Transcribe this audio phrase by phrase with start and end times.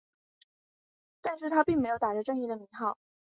[1.21, 2.97] 但是他并没有打着正义的名号。